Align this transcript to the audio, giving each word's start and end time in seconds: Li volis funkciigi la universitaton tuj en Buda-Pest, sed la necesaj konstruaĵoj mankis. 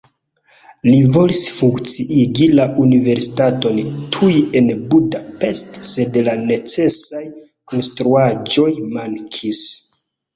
Li 0.85 0.99
volis 1.15 1.39
funkciigi 1.57 2.45
la 2.59 2.63
universitaton 2.85 3.81
tuj 4.15 4.29
en 4.61 4.71
Buda-Pest, 4.93 5.77
sed 5.89 6.17
la 6.29 6.35
necesaj 6.45 7.21
konstruaĵoj 7.73 8.69
mankis. 8.97 9.61